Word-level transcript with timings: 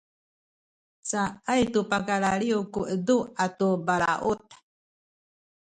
caay 1.09 1.61
tu 1.73 1.79
pakalaliw 1.91 2.61
ku 2.73 2.81
edu 2.95 3.17
atu 3.43 3.67
balaut 3.85 4.41